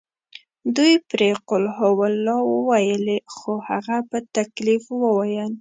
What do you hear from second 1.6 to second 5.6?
هوالله وویلې خو هغه په تکلیف وویل.